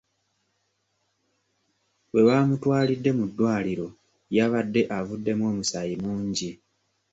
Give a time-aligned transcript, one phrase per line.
[2.13, 3.87] We baamutwalidde mu ddwaliro
[4.35, 6.49] yabadde avuddemu omusaayi mungi.